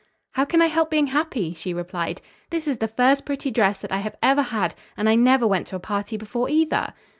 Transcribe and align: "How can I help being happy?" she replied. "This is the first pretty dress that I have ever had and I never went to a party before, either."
"How 0.31 0.45
can 0.45 0.63
I 0.63 0.65
help 0.65 0.89
being 0.89 1.07
happy?" 1.13 1.53
she 1.53 1.75
replied. 1.75 2.21
"This 2.49 2.67
is 2.67 2.77
the 2.79 2.87
first 2.87 3.23
pretty 3.23 3.51
dress 3.51 3.77
that 3.77 3.91
I 3.91 3.99
have 3.99 4.15
ever 4.23 4.41
had 4.41 4.73
and 4.97 5.07
I 5.07 5.13
never 5.13 5.45
went 5.45 5.67
to 5.67 5.75
a 5.75 5.79
party 5.79 6.17
before, 6.17 6.49
either." 6.49 6.95